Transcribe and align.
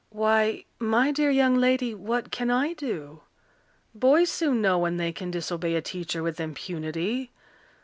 "Why, 0.09 0.65
my 0.79 1.11
dear 1.11 1.29
young 1.29 1.53
lady, 1.57 1.93
what 1.93 2.31
can 2.31 2.49
I 2.49 2.73
do? 2.73 3.21
Boys 3.93 4.31
soon 4.31 4.59
know 4.59 4.79
when 4.79 4.97
they 4.97 5.11
can 5.11 5.29
disobey 5.29 5.75
a 5.75 5.81
teacher 5.83 6.23
with 6.23 6.39
impunity. 6.39 7.29